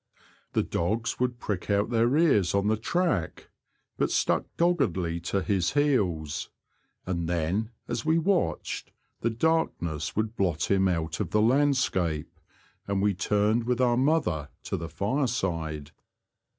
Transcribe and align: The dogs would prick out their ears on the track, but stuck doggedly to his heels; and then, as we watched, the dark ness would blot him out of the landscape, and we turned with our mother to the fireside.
The 0.53 0.63
dogs 0.63 1.19
would 1.19 1.37
prick 1.37 1.69
out 1.69 1.91
their 1.91 2.17
ears 2.17 2.55
on 2.55 2.69
the 2.69 2.75
track, 2.75 3.49
but 3.97 4.09
stuck 4.09 4.45
doggedly 4.57 5.19
to 5.25 5.43
his 5.43 5.73
heels; 5.73 6.49
and 7.05 7.29
then, 7.29 7.69
as 7.87 8.03
we 8.03 8.17
watched, 8.17 8.91
the 9.19 9.29
dark 9.29 9.79
ness 9.79 10.15
would 10.15 10.35
blot 10.35 10.71
him 10.71 10.87
out 10.87 11.19
of 11.19 11.29
the 11.29 11.39
landscape, 11.39 12.39
and 12.87 12.99
we 12.99 13.13
turned 13.13 13.65
with 13.65 13.79
our 13.79 13.95
mother 13.95 14.49
to 14.63 14.75
the 14.75 14.89
fireside. 14.89 15.91